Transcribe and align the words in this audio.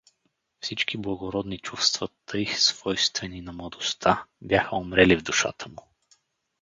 Всички 0.61 0.97
благородни 0.97 1.59
чувства, 1.59 2.09
тъй 2.25 2.45
свойствени 2.45 3.41
на 3.41 3.53
младостта, 3.53 4.23
бяха 4.41 4.75
умрели 4.75 5.15
в 5.17 5.23
душата 5.23 5.69
му. 5.69 5.87